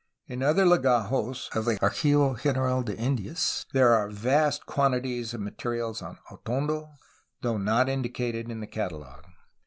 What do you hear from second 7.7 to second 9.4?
indicated in the Catalogue.